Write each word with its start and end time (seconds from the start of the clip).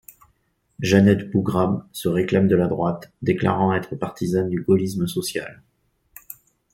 Jeannette 0.79 1.29
Bougrab 1.29 1.85
se 1.91 2.07
réclame 2.09 2.47
de 2.47 2.55
la 2.55 2.65
droite, 2.65 3.13
déclarant 3.21 3.71
être 3.71 3.95
partisane 3.95 4.49
du 4.49 4.59
gaullisme 4.63 5.05
social. 5.05 5.61